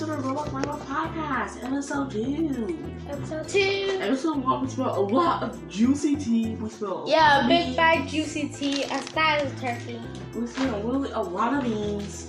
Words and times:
to 0.00 0.06
the 0.06 0.16
Roblox 0.16 0.48
Roblox 0.48 0.80
Podcast, 0.86 1.62
episode 1.62 2.10
two. 2.10 2.78
Episode 3.06 3.46
two. 3.46 3.98
Episode 4.00 4.42
one, 4.42 4.62
we 4.62 4.68
spelled 4.68 4.96
a 4.96 5.14
lot 5.14 5.42
of 5.42 5.68
juicy 5.68 6.16
tea. 6.16 6.54
We 6.54 6.70
spelled 6.70 7.10
Yeah, 7.10 7.46
big 7.46 7.76
bag 7.76 8.08
juicy 8.08 8.48
tea 8.48 8.84
as 8.84 9.06
fat 9.10 9.42
as 9.42 9.60
turkey. 9.60 10.00
We 10.34 10.46
spilled 10.46 10.86
really 10.86 11.10
a 11.10 11.20
lot 11.20 11.52
of 11.52 11.64
beans. 11.64 12.28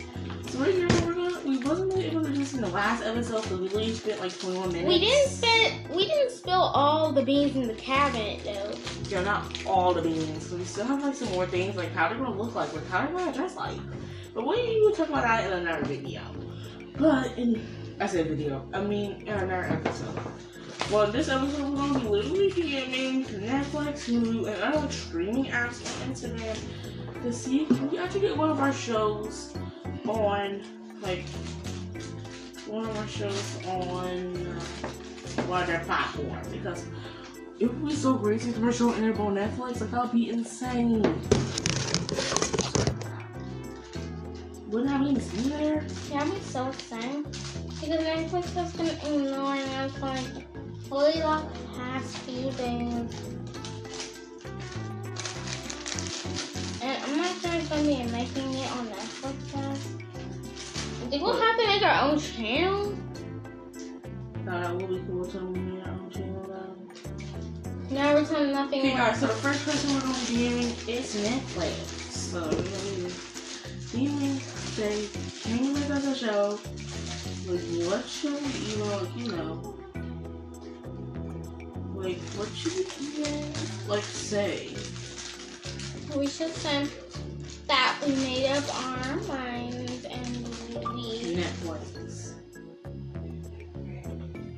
So 0.50 0.60
right 0.60 0.74
here, 0.74 0.90
we're 1.06 1.14
gonna. 1.14 1.40
We 1.46 1.60
wasn't 1.60 1.94
really 1.94 2.08
able 2.08 2.24
to 2.24 2.30
do 2.32 2.36
this 2.36 2.54
in 2.54 2.60
the 2.60 2.68
last 2.68 3.06
episode, 3.06 3.46
so 3.46 3.56
we 3.56 3.70
literally 3.70 3.94
spent 3.94 4.20
like 4.20 4.38
21 4.38 4.74
minutes. 4.74 4.88
We 4.90 5.00
didn't 5.00 5.30
spend 5.30 5.90
we 5.96 6.08
didn't 6.08 6.32
spill 6.32 6.72
all 6.74 7.14
the 7.14 7.24
beans 7.24 7.56
in 7.56 7.70
the 7.70 7.74
cabinet 7.76 8.44
though. 8.44 8.74
Yeah, 9.08 9.24
not 9.24 9.66
all 9.66 9.94
the 9.94 10.02
beans. 10.02 10.50
So 10.50 10.58
we 10.58 10.66
still 10.66 10.88
have 10.88 11.02
like 11.02 11.16
some 11.16 11.30
more 11.30 11.46
things, 11.46 11.78
like 11.78 11.94
how 11.94 12.10
they're 12.10 12.18
gonna 12.18 12.38
look 12.38 12.54
like, 12.54 12.74
like 12.74 12.86
how 12.90 13.06
they're 13.06 13.16
gonna 13.16 13.32
dress 13.32 13.56
like. 13.56 13.80
But 14.34 14.46
we 14.46 14.82
will 14.82 14.92
talk 14.92 15.08
about 15.08 15.24
that 15.24 15.46
in 15.46 15.60
another 15.60 15.86
video. 15.86 16.22
But 17.02 17.36
in 17.36 17.60
I 18.00 18.06
said 18.06 18.28
video, 18.28 18.64
I 18.74 18.82
mean 18.82 19.24
in 19.24 19.30
another 19.30 19.64
episode. 19.64 20.20
Well, 20.92 21.12
this 21.12 21.30
episode 21.30 21.72
we're 21.72 21.76
gonna 21.76 22.00
be 22.00 22.08
literally 22.08 22.52
DMing 22.52 23.26
Netflix, 23.26 24.06
Hulu, 24.06 24.54
and 24.54 24.62
other 24.62 24.92
streaming 24.92 25.46
apps 25.46 25.82
on 25.82 26.14
Instagram 26.14 26.56
to 27.24 27.34
see 27.34 27.64
if 27.64 27.82
we 27.82 27.98
actually 27.98 28.22
get 28.22 28.38
one 28.38 28.52
of 28.52 28.60
our 28.60 28.72
shows 28.72 29.56
on 30.08 30.62
like 31.02 31.28
one 32.68 32.86
of 32.86 32.96
our 32.96 33.08
shows 33.08 33.58
on 33.66 34.38
uh, 34.38 35.42
one 35.48 35.62
of 35.62 35.68
their 35.68 35.84
platforms 35.86 36.48
because 36.50 36.86
it 37.60 37.66
would 37.66 37.88
be 37.88 37.96
so 37.96 38.14
great 38.14 38.42
to 38.42 38.52
have 38.52 38.64
a 38.64 38.72
show 38.72 38.94
in 38.94 39.06
on 39.06 39.36
Netflix. 39.36 39.82
Like 39.82 39.90
that'd 39.90 40.12
be 40.12 40.30
insane. 40.30 41.02
Wouldn't 44.72 44.90
have 44.90 45.02
any 45.02 45.20
see 45.20 45.50
there. 45.50 45.86
Yeah, 46.10 46.22
I'm 46.22 46.42
so 46.42 46.68
excited. 46.70 47.26
Because 47.82 48.04
Netflix 48.04 48.54
has 48.54 48.74
been 48.74 48.88
ignoring 48.88 49.62
us 49.62 49.92
for 49.94 50.08
like 50.08 50.26
really 50.90 51.20
the 51.20 51.48
past 51.78 52.18
few 52.20 52.52
days. 52.52 53.12
And 56.82 57.04
I'm 57.04 57.18
not 57.18 57.36
sure 57.42 57.54
it's 57.54 57.70
gonna 57.70 57.84
be 57.84 58.04
making 58.12 58.54
it 58.54 58.72
on 58.72 58.88
Netflix 58.88 59.92
think 61.12 61.24
we'll 61.24 61.42
have 61.42 61.60
to 61.60 61.68
make 61.68 61.84
our 61.84 62.10
own 62.10 62.18
channel. 62.18 62.98
No, 64.46 64.52
that 64.62 64.76
would 64.78 64.88
be 64.88 65.04
cool. 65.06 65.26
Tell 65.26 65.42
me 65.42 65.82
our 65.82 65.92
own 65.92 66.10
channel 66.10 66.44
though. 66.48 67.94
Now 67.94 68.16
every 68.16 68.34
time 68.34 68.54
nothing 68.54 68.80
Okay, 68.80 68.96
guys. 68.96 69.20
So 69.20 69.28
the 69.28 69.34
first 69.34 69.66
person 69.66 69.94
we're 69.94 70.00
gonna 70.00 70.18
be 70.26 70.36
doing 70.38 70.68
is 70.88 71.14
Netflix. 71.18 72.12
So 72.12 72.40
we're 72.40 72.50
gonna 72.50 73.12
be 73.92 74.08
doing 74.08 74.40
say, 74.72 75.10
can 75.44 75.66
you 75.66 75.74
make 75.74 75.90
us 75.90 76.06
a 76.08 76.16
show? 76.16 76.60
Like 77.46 77.60
what 77.86 78.08
should 78.08 78.34
we 78.34 78.50
even 78.72 78.90
like, 78.90 79.18
you 79.18 79.28
know? 79.34 79.78
Like 81.94 82.20
what 82.38 82.48
should 82.56 82.74
we 82.74 82.86
even 83.08 83.54
like 83.88 84.04
say? 84.04 84.70
We 86.16 86.28
should 86.28 86.54
say 86.54 86.88
that 87.68 87.98
we 88.06 88.14
made 88.16 88.48
up 88.52 88.64
our 88.86 89.16
minds 89.28 90.06
and 90.06 90.48
we 90.96 91.36
Netflix. 91.36 92.34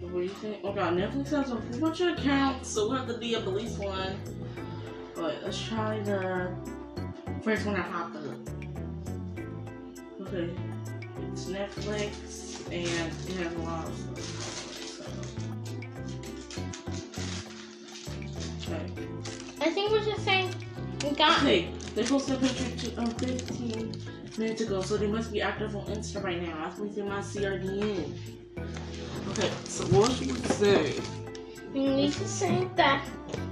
What 0.02 0.14
do 0.14 0.22
you 0.22 0.30
think? 0.30 0.59
Oh 0.64 0.73
god, 0.73 0.94
Netflix 0.94 1.30
has 1.31 1.52
a 1.52 1.55
whole 1.55 1.80
bunch 1.80 2.02
of 2.02 2.20
accounts, 2.20 2.70
so 2.70 2.88
we'll 2.88 2.98
have 2.98 3.08
to 3.08 3.17
be 3.17 3.36
up 3.36 3.48
at 3.48 3.53
least 3.53 3.80
one. 3.80 4.20
But 5.16 5.42
let's 5.44 5.59
try 5.59 6.00
the 6.02 6.55
first 7.42 7.66
one 7.66 7.73
that 7.75 7.92
popped 7.92 8.16
up. 8.17 8.22
It's 10.34 11.45
Netflix 11.45 12.66
and 12.66 12.88
it 12.88 13.36
has 13.38 13.53
a 13.53 13.59
lot 13.59 13.88
of 13.88 13.95
stuff. 13.95 14.20
So. 18.60 18.73
Okay. 18.73 18.86
I 19.61 19.70
think 19.70 19.92
we're 19.92 20.04
just 20.04 20.26
saying 20.26 20.54
we 21.04 21.11
got 21.11 21.39
Okay, 21.42 21.70
they 21.93 22.04
posted 22.04 22.38
a 22.38 22.39
picture 22.39 22.89
to, 22.89 23.02
um, 23.02 23.11
15 23.11 23.95
minutes 24.39 24.61
ago, 24.61 24.82
so 24.82 24.98
they 24.98 25.08
must 25.08 25.32
be 25.32 25.42
active 25.42 25.76
on 25.76 25.86
Insta 25.86 26.23
right 26.23 26.42
now. 26.42 26.66
That's 26.66 26.80
what's 26.80 26.98
in 26.98 27.08
my 27.08 27.20
CRDN. 27.20 28.14
Okay, 29.30 29.52
so 29.66 29.86
what 29.98 30.11
should 30.14 30.32
we 30.32 30.42
say? 30.49 30.99
we 31.73 31.88
need 31.88 32.14
to 32.14 32.27
say 32.27 32.67
that 32.76 33.05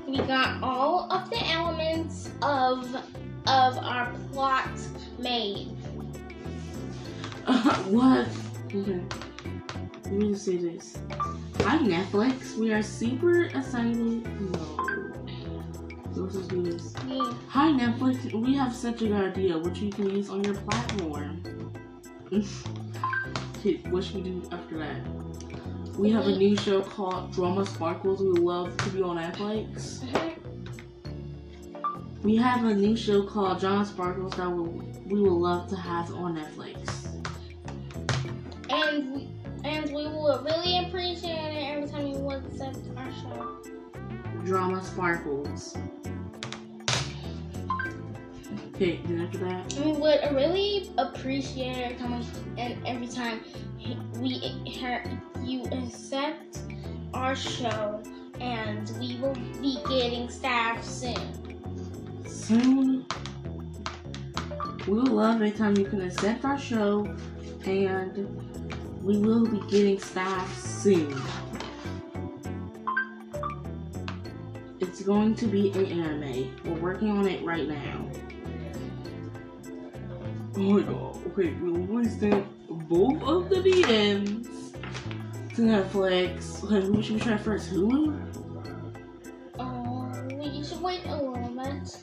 we 0.08 0.18
got 0.18 0.62
all 0.64 1.12
of 1.12 1.30
the 1.30 1.44
elements 1.50 2.30
of 2.42 2.96
of 3.48 3.78
our 3.80 4.14
plot 4.32 4.70
made. 5.18 5.76
what? 7.90 8.28
Okay. 8.68 9.02
Let 10.06 10.14
me 10.14 10.32
just 10.32 10.46
say 10.46 10.56
this. 10.56 10.98
Hi 11.64 11.80
Netflix, 11.80 12.56
we 12.56 12.72
are 12.72 12.82
super 12.82 13.44
excited. 13.44 14.26
No. 16.16 16.30
Just 16.30 16.48
do 16.48 16.64
this. 16.64 16.94
Yeah. 17.10 17.34
Hi 17.50 17.68
Netflix, 17.72 18.32
we 18.34 18.56
have 18.56 18.74
such 18.74 19.02
a 19.02 19.08
good 19.08 19.36
idea 19.36 19.58
which 19.58 19.80
you 19.80 19.90
can 19.90 20.10
use 20.12 20.30
on 20.30 20.46
your 20.46 20.54
platform. 20.54 21.44
okay, 23.58 23.82
what 23.90 24.06
should 24.06 24.24
we 24.24 24.30
do 24.30 24.50
after 24.54 24.78
that? 24.78 25.02
We 25.98 26.10
have 26.12 26.28
a 26.28 26.38
new 26.38 26.56
show 26.56 26.82
called 26.82 27.34
Drama 27.34 27.66
Sparkles. 27.66 28.22
We 28.22 28.30
love 28.30 28.78
to 28.78 28.90
be 28.92 29.02
on 29.02 29.18
Netflix. 29.18 30.00
We 32.24 32.38
have 32.38 32.64
a 32.64 32.74
new 32.74 32.96
show 32.96 33.24
called 33.24 33.60
Drama 33.60 33.86
Sparkles 33.86 34.32
that 34.36 34.50
we, 34.50 34.70
we 35.14 35.22
would 35.22 35.32
love 35.32 35.70
to 35.70 35.76
have 35.76 36.14
on 36.14 36.38
Netflix. 36.38 37.01
And 38.72 39.14
we 39.14 39.30
and 39.64 39.86
we 39.88 40.08
will 40.08 40.42
really 40.44 40.80
appreciate 40.86 41.32
it 41.34 41.76
every 41.76 41.90
time 41.90 42.08
you 42.08 42.18
would 42.20 42.44
accept 42.46 42.78
our 42.98 43.12
show. 43.12 43.58
Drama 44.46 44.84
Sparkles. 44.84 45.78
Okay, 48.74 49.00
then 49.06 49.22
after 49.22 49.38
that, 49.40 49.74
We 49.74 49.92
would 49.92 50.20
really 50.34 50.90
appreciate 50.98 51.78
it 51.78 51.84
every 51.84 51.98
time 51.98 52.26
and 52.58 52.88
every 52.88 53.08
time 53.08 53.42
we 54.20 54.30
hear 54.66 55.04
you 55.44 55.64
accept 55.66 56.60
our 57.14 57.36
show, 57.36 58.02
and 58.40 58.92
we 59.00 59.18
will 59.18 59.36
be 59.62 59.78
getting 59.88 60.30
staff 60.30 60.84
soon. 60.84 62.26
soon 62.26 63.06
we 64.88 64.94
will 64.94 65.06
love 65.06 65.36
every 65.36 65.52
time 65.52 65.78
you 65.78 65.86
can 65.86 66.02
accept 66.02 66.44
our 66.44 66.58
show 66.58 67.06
and 67.66 68.51
we 69.04 69.18
will 69.18 69.46
be 69.48 69.60
getting 69.70 70.00
staff 70.00 70.58
soon. 70.58 71.20
It's 74.80 75.02
going 75.02 75.36
to 75.36 75.48
be 75.48 75.72
an 75.72 75.86
anime. 75.86 76.56
We're 76.66 76.80
working 76.80 77.10
on 77.10 77.28
it 77.28 77.44
right 77.44 77.68
now. 77.68 78.08
Oh 80.58 80.60
my 80.60 80.82
god. 80.82 81.18
Okay, 81.28 81.56
always 81.64 82.20
send 82.20 82.46
both 82.68 83.24
of 83.24 83.50
the 83.50 83.56
DMs 83.56 84.48
to 85.56 85.62
Netflix. 85.62 86.64
Okay, 86.64 86.86
who 86.86 87.02
should 87.02 87.16
we 87.16 87.22
try 87.22 87.38
first? 87.38 87.72
Hulu? 87.72 88.10
Um, 89.60 89.60
oh, 89.60 90.36
we 90.38 90.64
should 90.64 90.82
wait 90.82 91.06
a 91.06 91.16
little 91.16 91.50
bit. 91.50 91.98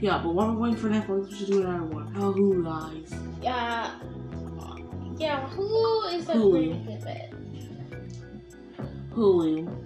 Yeah, 0.00 0.20
but 0.22 0.34
while 0.34 0.52
we're 0.52 0.60
waiting 0.60 0.76
for 0.76 0.88
Netflix, 0.88 1.30
we 1.30 1.36
should 1.36 1.46
do 1.46 1.62
another 1.62 1.84
one. 1.84 2.12
Oh, 2.16 2.20
How 2.20 2.32
Hulu 2.32 2.64
guys? 2.64 3.14
Yeah, 3.42 3.90
yeah. 5.18 5.48
Hulu 5.50 6.14
is 6.14 6.28
a 6.28 6.34
Hulu. 6.34 6.50
pretty 6.50 6.84
good 6.84 7.04
bet. 7.04 7.32
Hulu. 9.12 9.84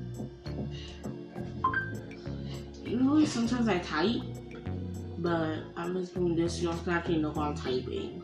Usually 2.84 3.26
sometimes 3.26 3.68
I 3.68 3.78
type, 3.78 4.20
but 5.18 5.58
I'm 5.76 5.96
just 5.96 6.14
doing 6.14 6.36
this 6.36 6.58
so 6.58 6.64
y'all 6.64 6.78
can 6.78 6.92
actually 6.92 7.18
know 7.18 7.32
how 7.32 7.42
I'm 7.42 7.54
typing. 7.54 8.22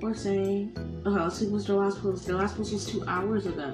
We're 0.00 0.14
saying, 0.14 0.74
okay, 1.06 1.22
let's 1.22 1.38
see 1.38 1.46
what's 1.46 1.66
the 1.66 1.76
last 1.76 2.02
post. 2.02 2.26
The 2.26 2.36
last 2.36 2.56
post 2.56 2.72
was 2.72 2.86
two 2.86 3.04
hours 3.06 3.46
ago. 3.46 3.72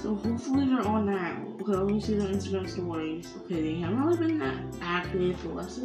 So 0.00 0.14
hopefully 0.14 0.66
they're 0.66 0.86
on 0.86 1.06
now. 1.06 1.44
Okay, 1.60 1.72
let 1.72 1.86
me 1.86 2.00
see 2.00 2.14
their 2.14 2.28
Instagram 2.28 2.68
stories. 2.68 3.28
Okay, 3.44 3.60
they 3.60 3.80
haven't 3.80 4.02
really 4.02 4.18
been 4.18 4.38
that 4.38 4.56
active, 4.80 5.36
but 5.42 5.56
let's 5.56 5.76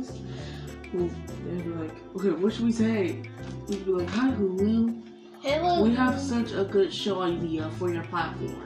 Well, 0.95 1.09
they'd 1.45 1.63
be 1.63 1.69
like, 1.71 1.91
okay, 2.15 2.29
what 2.29 2.53
should 2.53 2.63
we 2.63 2.71
say? 2.71 3.21
We'd 3.67 3.85
be 3.85 3.91
like, 3.91 4.09
hi 4.09 4.29
Hulu. 4.31 5.01
Hello. 5.41 5.83
We 5.83 5.93
have 5.93 6.17
such 6.21 6.53
a 6.53 6.63
good 6.63 6.93
show 6.93 7.21
idea 7.21 7.69
for 7.71 7.91
your 7.91 8.03
platform. 8.03 8.63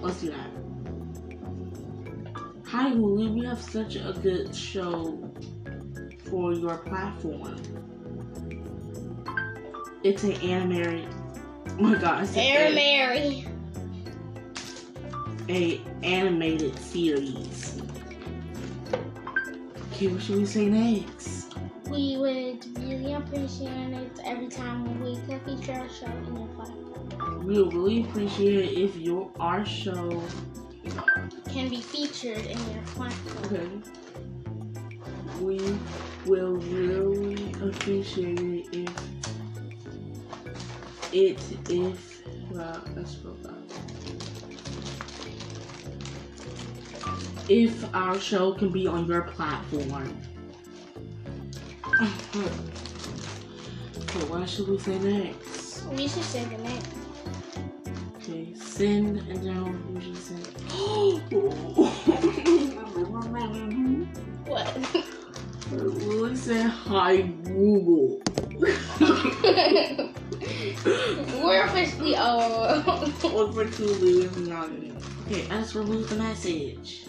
Let's 0.00 0.20
do 0.20 0.30
that. 0.30 0.50
Hi 2.66 2.92
Hulu, 2.92 3.34
we 3.34 3.44
have 3.46 3.60
such 3.60 3.96
a 3.96 4.14
good 4.22 4.54
show 4.54 5.28
for 6.30 6.52
your 6.52 6.78
platform. 6.78 7.56
It's 10.04 10.22
an 10.22 10.34
anime. 10.34 11.08
Oh 11.66 11.82
my 11.82 11.96
god, 11.96 12.22
it's 12.22 12.36
Air 12.36 12.68
an 12.68 12.74
Mary. 12.76 13.44
a 15.48 15.80
animated 16.04 16.78
series. 16.78 17.82
Okay, 19.92 20.06
what 20.06 20.22
should 20.22 20.36
we 20.36 20.46
say 20.46 20.66
next? 20.66 21.41
We 21.92 22.16
would 22.16 22.78
really 22.78 23.12
appreciate 23.12 23.92
it 23.92 24.18
every 24.24 24.48
time 24.48 24.98
we 25.04 25.16
could 25.26 25.42
feature 25.42 25.74
our 25.74 25.88
show 25.90 26.06
in 26.06 26.36
your 26.36 26.48
platform. 26.48 27.46
We 27.46 27.62
would 27.62 27.74
really 27.74 28.00
appreciate 28.04 28.64
it 28.64 28.78
if 28.78 28.96
your 28.96 29.30
our 29.38 29.64
show 29.66 30.22
Can 31.50 31.68
be 31.68 31.82
featured 31.82 32.46
in 32.46 32.58
your 32.72 32.82
platform. 32.86 33.44
okay. 33.44 33.68
We 35.42 35.78
will 36.24 36.56
really 36.56 37.52
appreciate 37.60 38.40
it 38.40 38.88
if 41.12 41.52
it 41.52 41.70
if 41.70 42.22
well 42.50 42.82
let's. 42.96 43.16
If 47.48 47.94
our 47.94 48.18
show 48.18 48.54
can 48.54 48.70
be 48.72 48.86
on 48.86 49.04
your 49.06 49.22
platform. 49.22 50.16
Okay, 52.02 52.48
what 54.28 54.48
should 54.48 54.68
we 54.68 54.78
say 54.78 54.98
next? 54.98 55.84
We 55.86 56.08
should 56.08 56.24
say 56.24 56.44
the 56.44 56.58
name. 56.58 56.82
Okay, 58.16 58.54
send 58.54 59.18
and 59.28 59.42
then 59.46 59.94
we 59.94 60.00
should 60.00 60.16
say 60.16 60.34
What? 64.46 64.76
We 65.70 66.36
said 66.36 66.66
hi 66.66 67.22
Google. 67.22 68.20
We're 71.42 71.64
officially 71.64 72.14
oh. 72.16 73.12
old. 73.22 73.54
Look 73.54 73.54
for 73.54 74.40
not. 74.40 74.70
Okay, 75.26 75.46
let's 75.48 75.74
remove 75.74 76.08
the 76.10 76.16
message. 76.16 77.06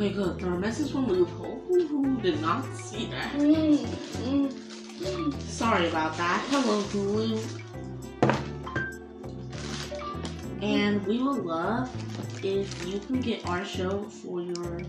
Wait, 0.00 0.16
good. 0.16 0.40
There 0.40 0.50
a 0.50 0.58
message 0.58 0.92
from 0.92 1.08
Loophole. 1.08 1.62
Who 1.68 2.18
did 2.22 2.40
not 2.40 2.64
see 2.74 3.10
that? 3.10 3.34
Mm, 3.34 3.76
mm, 3.76 4.50
mm. 4.50 5.42
Sorry 5.42 5.88
about 5.90 6.16
that. 6.16 6.42
Hello, 6.48 6.80
Hulu. 6.84 7.38
And 10.62 11.06
we 11.06 11.18
will 11.18 11.42
love 11.42 11.90
if 12.42 12.88
you 12.88 12.98
can 13.00 13.20
get 13.20 13.46
our 13.46 13.62
show 13.62 14.04
for 14.04 14.40
your 14.40 14.80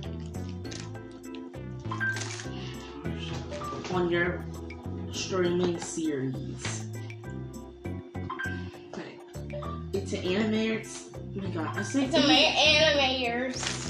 on 3.94 4.10
your 4.10 4.46
streaming 5.12 5.78
series. 5.78 6.86
Okay. 8.94 9.20
It's 9.92 10.14
an 10.14 10.24
animated. 10.24 10.88
Oh 10.88 11.42
my 11.42 11.50
god, 11.50 11.78
I 11.78 11.82
say 11.82 12.06
It's 12.06 12.16
an 12.16 12.22
ma- 12.22 12.34
animators. 12.34 13.81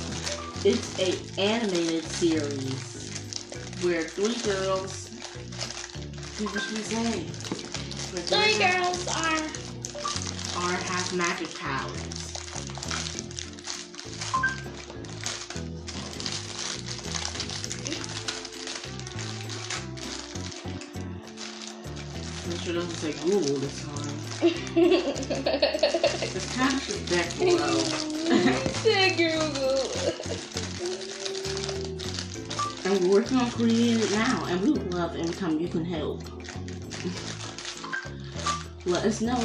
It's 0.63 0.99
a 0.99 1.17
animated 1.39 2.07
series 2.07 3.11
where 3.81 4.09
three 4.09 4.35
girls. 4.35 5.09
What 6.39 6.61
should 6.61 6.73
we 6.77 6.83
say? 6.83 7.25
Three 8.11 8.59
girls 8.59 9.07
are. 9.07 9.49
are 10.55 10.73
have 10.73 11.13
magic 11.13 11.55
powers. 11.57 12.37
Make 22.47 22.59
sure 22.59 22.71
it 22.71 22.75
doesn't 22.75 22.95
say 22.95 23.13
Google 23.13 23.59
this 23.59 23.83
time. 23.83 24.19
It's 26.35 26.47
kind 26.53 26.81
of 26.81 27.09
back 27.09 27.37
below. 27.37 27.83
Say 28.83 29.15
Google. 29.15 30.50
And 32.83 32.99
we're 33.01 33.13
working 33.13 33.37
on 33.37 33.51
creating 33.51 33.99
it 33.99 34.11
now, 34.11 34.45
and 34.45 34.61
we 34.61 34.71
would 34.71 34.91
love 34.93 35.15
any 35.15 35.31
time 35.33 35.59
you 35.59 35.67
can 35.67 35.85
help. 35.85 36.23
Let 38.85 39.05
us 39.05 39.21
know. 39.21 39.37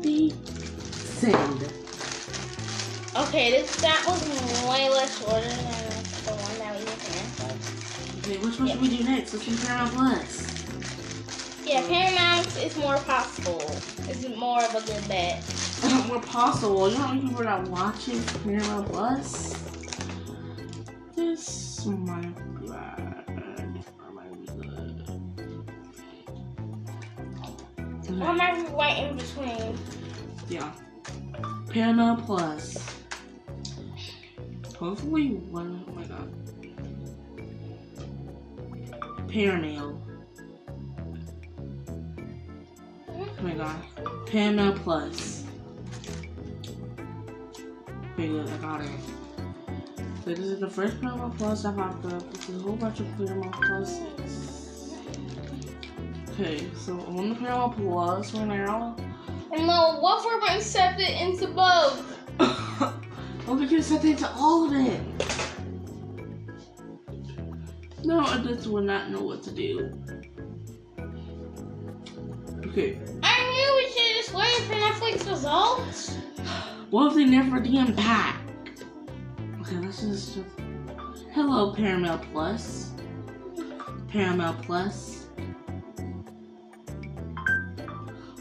The 0.00 0.32
send. 0.94 1.68
Okay, 3.16 3.50
this 3.50 3.76
that 3.82 4.02
was 4.06 4.22
way 4.68 4.88
less 4.88 5.18
shorter 5.18 5.42
than 5.42 5.54
the 6.24 6.32
one 6.32 6.58
that 6.58 6.78
we 6.78 6.84
did. 6.84 8.24
Okay, 8.24 8.38
which 8.44 8.58
one 8.58 8.68
should 8.68 8.80
we 8.80 8.96
do 8.96 9.04
next? 9.04 9.34
Let's 9.34 9.44
do 9.44 9.56
Paramount 9.58 9.92
Plus. 9.92 10.46
Yeah, 11.62 11.86
Paramount 11.86 12.46
is 12.56 12.76
more 12.78 12.96
possible. 12.98 13.70
It's 14.08 14.26
more 14.36 14.62
of 14.62 14.74
a 14.74 14.80
good 14.86 15.08
bet. 15.08 15.44
More 16.08 16.20
possible. 16.20 16.88
You 16.88 16.96
know 16.96 17.02
how 17.02 17.12
many 17.12 17.28
people 17.28 17.42
are 17.42 17.44
not 17.44 17.68
watching 17.68 18.22
Paramount 18.42 18.88
Plus? 18.88 19.73
This 21.34 21.84
might 21.86 22.32
oh 22.38 22.60
be 22.60 22.68
bad. 22.68 23.84
Or 23.98 24.12
might 24.12 24.40
be 24.40 24.46
good. 24.46 25.02
Or 28.08 28.28
oh 28.28 28.32
maybe 28.34 28.68
right 28.72 29.02
in 29.02 29.16
between. 29.16 29.76
Yeah. 30.48 30.72
Paramount 31.70 32.24
Plus. 32.24 32.78
Hopefully 34.78 35.30
one 35.50 35.84
oh 35.88 35.92
my 35.92 36.04
god. 36.04 36.32
Paramount. 39.28 40.00
Oh 43.08 43.28
my 43.42 43.54
god. 43.54 43.76
Paramount 44.26 44.76
Plus. 44.84 45.42
Good, 48.16 48.48
I 48.48 48.56
got 48.58 48.82
it. 48.82 48.90
So 50.24 50.30
this 50.30 50.46
is 50.46 50.60
the 50.60 50.70
first 50.70 50.98
Paramount 51.02 51.36
Plus 51.36 51.66
I 51.66 51.72
popped 51.74 52.06
up. 52.06 52.32
This 52.32 52.48
is 52.48 52.58
a 52.58 52.62
whole 52.62 52.76
bunch 52.76 52.98
of 52.98 53.06
Paramount 53.18 53.52
Pluses. 53.56 54.94
Okay, 56.30 56.66
so 56.74 56.98
I'm 57.06 57.18
on 57.18 57.28
the 57.28 57.34
Paramount 57.34 57.76
Plus 57.76 58.32
right 58.32 58.48
now. 58.48 58.96
And 59.52 59.66
No, 59.66 59.98
what 60.00 60.22
for 60.22 60.38
my 60.38 60.56
accepted 60.56 61.10
into 61.22 61.48
both? 61.48 62.18
Look 63.46 63.60
at 63.60 63.70
you 63.70 63.82
set 63.82 64.02
it 64.06 64.12
into 64.12 64.30
all 64.30 64.64
of 64.64 64.72
it. 64.72 65.02
No, 68.02 68.20
I 68.20 68.38
just 68.38 68.66
would 68.68 68.84
not 68.84 69.10
know 69.10 69.20
what 69.20 69.42
to 69.42 69.50
do. 69.50 69.92
Okay. 72.64 72.98
I 73.22 73.36
knew 73.52 73.76
we 73.76 73.92
should 73.92 74.16
just 74.16 74.32
wait 74.32 74.56
for 74.62 74.72
Netflix 74.72 75.30
results. 75.30 76.16
What 76.88 77.08
if 77.08 77.14
they 77.14 77.26
never 77.26 77.60
DM 77.60 77.94
back? 77.94 78.43
Okay, 79.66 79.76
let's 79.78 80.02
just. 80.02 80.38
Hello, 81.32 81.72
Paramount 81.72 82.20
Plus. 82.30 82.90
Paramount 84.08 84.60
Plus. 84.60 85.28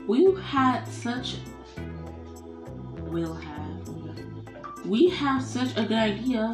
We 0.06 0.36
had 0.42 0.84
such. 0.84 1.38
We'll 2.98 3.36
have. 3.36 3.90
We 4.86 5.08
have 5.12 5.42
such 5.42 5.72
a 5.78 5.84
good 5.84 5.94
idea. 5.94 6.54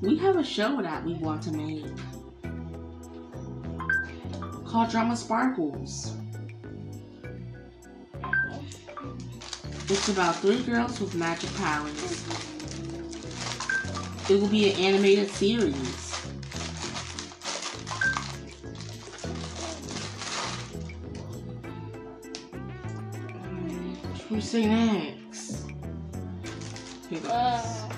We 0.00 0.16
have 0.18 0.36
a 0.36 0.44
show 0.44 0.80
that 0.80 1.04
we 1.04 1.14
want 1.14 1.42
to 1.42 1.50
make 1.50 1.84
called 4.64 4.90
Drama 4.90 5.16
Sparkles. 5.16 6.14
It's 9.92 10.08
about 10.08 10.36
three 10.36 10.62
girls 10.62 11.00
with 11.00 11.16
magic 11.16 11.52
powers. 11.56 12.24
It 14.30 14.40
will 14.40 14.46
be 14.46 14.70
an 14.70 14.78
animated 14.78 15.28
series. 15.30 15.74
What 24.04 24.16
should 24.16 24.30
we 24.30 24.40
say 24.40 24.66
next? 24.66 25.66
Guys. 27.10 27.24
Uh, 27.24 27.88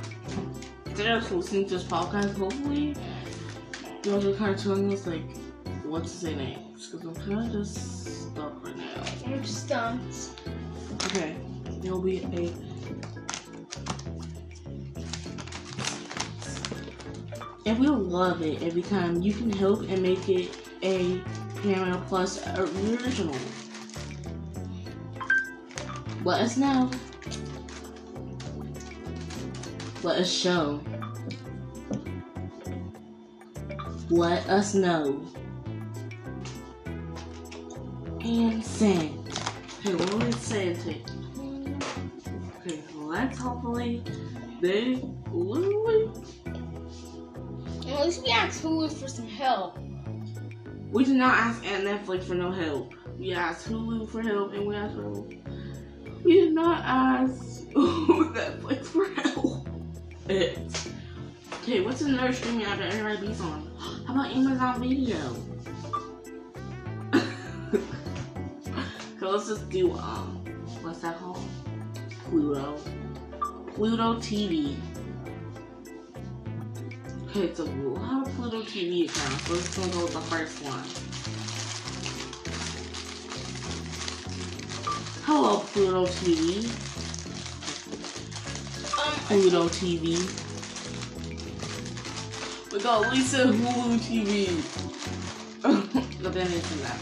Instead 0.87 1.18
of 1.18 1.30
listening 1.30 1.66
to 1.66 1.75
this 1.75 1.84
podcast, 1.84 2.38
hopefully 2.38 2.96
you 3.84 4.11
guys 4.11 4.25
are 4.25 4.32
kind 4.32 4.54
of 4.54 4.62
telling 4.62 4.90
us 4.94 5.06
like 5.06 5.37
what 5.84 6.04
to 6.04 6.08
say 6.08 6.34
next. 6.34 6.88
Because 6.88 7.06
I'm 7.06 7.14
kind 7.26 7.46
of 7.49 7.52
just 7.52 8.30
stuck 8.30 8.64
right 8.64 8.78
now. 8.78 9.02
I'm 9.26 9.42
just 9.42 9.66
stumped. 9.66 10.30
Okay, 11.04 11.37
there'll 11.82 12.00
be 12.00 12.20
a. 12.20 12.52
And 17.64 17.78
we'll 17.78 17.98
love 17.98 18.42
it 18.42 18.62
every 18.62 18.82
time 18.82 19.22
you 19.22 19.32
can 19.32 19.50
help 19.50 19.82
and 19.82 20.02
make 20.02 20.28
it 20.28 20.56
a 20.82 21.22
Paramount 21.62 22.06
Plus 22.08 22.46
original. 22.58 23.36
Let 26.24 26.40
us 26.40 26.56
know. 26.56 26.90
Let 30.02 30.18
us 30.18 30.30
show. 30.30 30.80
Let 34.10 34.48
us 34.48 34.74
know. 34.74 35.24
And 38.20 38.64
send. 38.64 39.28
Okay, 39.80 39.94
what 39.94 40.12
will 40.12 40.22
it 40.22 40.34
say? 40.34 40.76
Okay, 40.76 41.02
Hopefully 43.31 44.02
They 44.61 45.02
literally. 45.31 46.11
At 47.87 48.07
least 48.07 48.23
we 48.25 48.31
asked 48.31 48.62
Hulu 48.62 48.93
for 48.93 49.09
some 49.09 49.29
help. 49.29 49.79
We 50.91 51.05
did 51.05 51.17
not 51.17 51.38
ask 51.38 51.64
at 51.67 51.83
Netflix 51.83 52.25
for 52.25 52.35
no 52.35 52.50
help. 52.50 52.95
We 53.19 53.33
asked 53.33 53.69
Hulu 53.69 54.09
for 54.09 54.23
help, 54.23 54.52
and 54.52 54.67
we 54.67 54.75
asked 54.75 54.95
for. 54.95 55.25
We 56.25 56.41
did 56.41 56.52
not 56.52 56.83
ask 56.85 57.62
Netflix 57.73 58.87
for 58.87 59.07
help. 59.21 59.69
It. 60.29 60.88
Okay, 61.62 61.81
what's 61.81 62.02
another 62.02 62.33
streaming 62.33 62.67
app 62.67 62.79
that 62.79 62.95
everybody's 62.95 63.41
on? 63.41 63.71
How 64.07 64.14
about 64.14 64.31
Amazon 64.33 64.81
Video? 64.81 65.17
so 69.21 69.31
let's 69.31 69.49
just 69.49 69.69
do 69.71 69.93
um, 69.93 70.45
what's 70.83 71.00
that 71.00 71.19
called? 71.19 71.38
Pluto. 72.25 72.79
Pluto 73.75 74.17
TV. 74.17 74.76
Okay, 77.29 77.55
so 77.55 77.64
we'll 77.64 77.97
have 77.97 78.26
a 78.26 78.31
Pluto 78.33 78.61
TV 78.62 79.09
account. 79.09 79.41
So 79.41 79.55
let's 79.55 79.79
go 79.79 80.05
with 80.05 80.12
the 80.12 80.21
first 80.21 80.62
one. 80.62 80.85
Hello, 85.25 85.61
Pluto 85.61 86.05
TV. 86.05 86.69
Um, 89.00 89.12
Pluto 89.26 89.69
TV. 89.69 90.19
We 92.73 92.79
got 92.81 93.11
Lisa 93.11 93.47
Hulu 93.47 93.99
TV. 94.00 94.49
but 96.23 96.35
then 96.35 96.52
it's 96.52 96.76
that. 96.83 97.00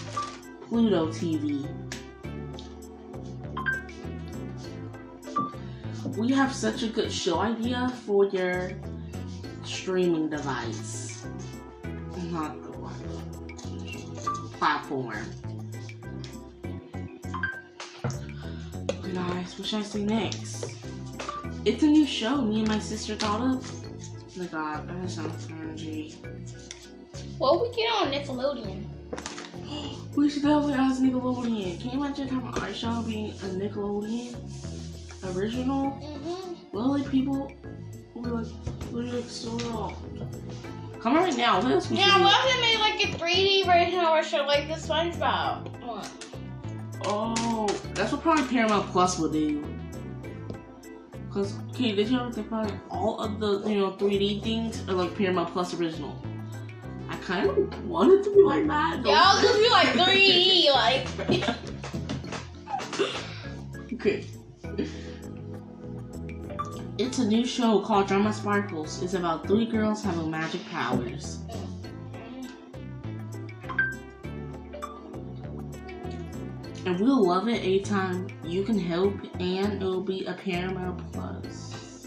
Pluto 0.68 1.08
TV. 1.08 1.66
We 6.16 6.32
have 6.32 6.52
such 6.52 6.82
a 6.82 6.88
good 6.88 7.12
show 7.12 7.38
idea 7.38 7.88
for 8.04 8.24
your 8.26 8.72
streaming 9.64 10.28
device. 10.28 11.24
Not 12.30 12.60
device. 12.62 14.26
Platform. 14.58 15.24
Guys, 19.14 19.58
what 19.58 19.68
should 19.68 19.78
I 19.78 19.82
say 19.82 20.04
next? 20.04 20.74
It's 21.64 21.82
a 21.82 21.86
new 21.86 22.06
show 22.06 22.42
me 22.42 22.60
and 22.60 22.68
my 22.68 22.80
sister 22.80 23.14
thought 23.14 23.40
of. 23.40 23.70
Oh 23.72 24.40
my 24.40 24.46
god, 24.46 24.88
that 24.88 25.10
sounds 25.10 25.46
cringy. 25.46 26.16
what 27.38 27.62
we 27.62 27.74
get 27.74 27.92
on 27.92 28.12
Nickelodeon? 28.12 28.84
We 30.16 30.28
should 30.28 30.42
definitely 30.42 30.74
ask 30.74 31.00
Nickelodeon. 31.00 31.80
Can 31.80 31.90
you 31.90 32.04
imagine 32.04 32.28
having 32.28 32.62
our 32.62 32.74
show 32.74 33.00
being 33.02 33.30
a 33.30 33.46
Nickelodeon 33.60 34.34
original? 35.24 35.92
Mm-hmm. 35.92 36.54
Well, 36.72 36.98
like 36.98 37.10
people 37.10 37.52
will 38.14 38.22
be 38.22 38.30
like, 38.30 38.46
we're 38.92 39.02
like 39.02 39.28
so 39.28 39.50
wrong. 39.70 39.96
Come 41.00 41.16
on 41.16 41.24
right 41.24 41.36
now, 41.36 41.62
what 41.62 41.72
else 41.72 41.90
Yeah, 41.90 42.20
what 42.20 42.34
if 42.44 42.54
they 42.54 42.60
made 42.60 42.78
like 42.78 43.04
a 43.04 43.18
3D 43.18 43.64
version 43.64 44.00
of 44.00 44.06
our 44.06 44.22
show, 44.22 44.44
like 44.44 44.68
the 44.68 44.74
SpongeBob 44.74 45.84
one? 45.86 46.06
Oh, 47.06 47.66
that's 47.94 48.12
what 48.12 48.20
probably 48.20 48.44
Paramount 48.44 48.86
Plus 48.90 49.18
will 49.18 49.30
do. 49.30 49.64
Cause, 51.32 51.54
okay, 51.70 51.94
did 51.94 52.08
you 52.08 52.18
ever 52.18 52.30
think 52.32 52.48
about? 52.48 52.72
All 52.90 53.20
of 53.20 53.40
the, 53.40 53.60
you 53.70 53.78
know, 53.78 53.92
3D 53.92 54.42
things 54.42 54.86
are 54.88 54.92
like 54.94 55.16
Paramount 55.16 55.52
Plus 55.52 55.72
original. 55.74 56.20
I 57.08 57.16
kind 57.16 57.48
of 57.48 57.88
want 57.88 58.12
it 58.12 58.24
to 58.24 58.34
be 58.34 58.42
like 58.42 58.66
that. 58.66 59.00
Yeah, 59.04 59.22
I'll 59.24 59.40
just 59.40 59.58
be 59.58 59.68
like 59.70 59.88
3D, 59.88 60.70
like. 60.72 61.56
Okay. 63.92 64.24
It's 67.10 67.18
a 67.18 67.26
new 67.26 67.44
show 67.44 67.80
called 67.80 68.06
Drama 68.06 68.32
Sparkles. 68.32 69.02
It's 69.02 69.14
about 69.14 69.44
three 69.44 69.66
girls 69.66 70.00
having 70.00 70.30
magic 70.30 70.64
powers. 70.66 71.40
And 76.86 77.00
we'll 77.00 77.26
love 77.26 77.48
it 77.48 77.64
anytime 77.64 78.28
you 78.44 78.62
can 78.62 78.78
help, 78.78 79.12
and 79.40 79.82
it'll 79.82 80.04
be 80.04 80.24
a 80.26 80.34
Paramount 80.34 81.02
Plus. 81.12 82.06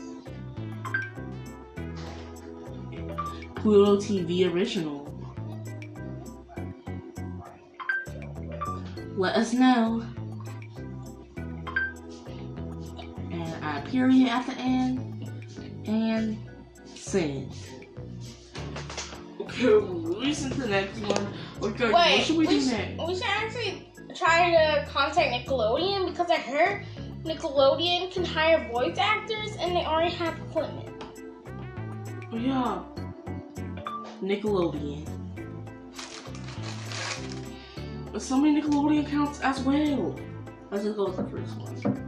Pluto 3.55 3.97
TV 3.97 4.49
original. 4.53 5.13
Let 9.17 9.35
us 9.35 9.51
know. 9.51 10.12
And 13.63 13.87
a 13.87 13.89
period 13.89 14.27
at 14.27 14.45
the 14.45 14.53
end, 14.53 15.31
and 15.85 16.37
send. 16.85 17.55
Okay, 19.39 19.67
listen 19.67 20.51
to 20.51 20.61
the 20.61 20.67
next 20.67 20.99
one. 20.99 21.27
Okay, 21.61 21.89
what 21.89 22.05
Wait, 22.05 22.23
should 22.25 22.35
we 22.35 22.45
do 22.45 22.59
should, 22.59 22.71
next? 22.71 23.07
we 23.07 23.15
should 23.15 23.23
actually 23.23 23.91
try 24.15 24.51
to 24.51 24.85
contact 24.91 25.47
Nickelodeon 25.47 26.09
because 26.09 26.29
I 26.29 26.37
heard 26.37 26.85
Nickelodeon 27.23 28.11
can 28.11 28.25
hire 28.25 28.69
voice 28.69 28.97
actors 28.97 29.55
and 29.59 29.73
they 29.73 29.85
already 29.85 30.13
have 30.15 30.37
equipment. 30.39 30.89
Oh, 32.33 32.37
yeah. 32.37 32.83
Nickelodeon. 34.21 35.07
But 38.11 38.21
so 38.21 38.37
many 38.37 38.61
Nickelodeon 38.61 39.07
accounts 39.07 39.39
as 39.39 39.61
well. 39.61 40.19
Let's 40.69 40.83
just 40.83 40.97
go 40.97 41.05
with 41.05 41.15
the 41.15 41.23
first 41.23 41.55
one. 41.57 42.02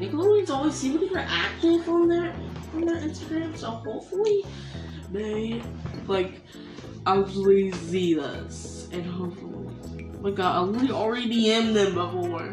Nickelodeon's 0.00 0.48
always 0.48 0.74
seem 0.74 0.98
to 0.98 1.06
be 1.06 1.14
active 1.14 1.86
on 1.86 2.08
their 2.08 2.32
on 2.74 2.86
their 2.86 2.96
Instagram, 2.96 3.54
so 3.54 3.68
hopefully 3.70 4.42
they 5.12 5.62
like 6.06 6.40
actually 7.06 7.70
see 7.72 8.14
this 8.14 8.88
and 8.92 9.04
hopefully. 9.04 9.68
Oh 10.14 10.22
my 10.22 10.30
god, 10.30 10.56
I 10.56 10.60
literally 10.60 10.92
already 10.92 11.28
DM'd 11.28 11.76
them 11.76 11.94
before. 11.94 12.50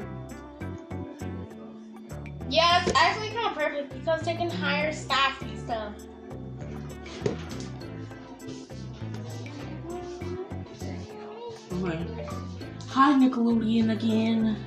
Yeah, 2.49 2.83
it's 2.83 2.91
actually 2.97 3.29
kind 3.29 3.47
of 3.47 3.53
perfect 3.53 3.93
because 3.93 4.21
they 4.23 4.35
can 4.35 4.49
hire 4.49 4.91
staff 4.91 5.41
and 5.41 5.57
stuff. 5.57 5.93
Okay. 11.81 12.27
Hi 12.89 13.13
Nickelodeon 13.13 13.93
again. 13.93 14.57